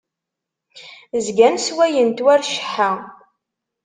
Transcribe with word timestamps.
Zgan 1.25 1.55
sswayen-t 1.59 2.19
war 2.25 2.39
cceḥḥa. 2.43 2.91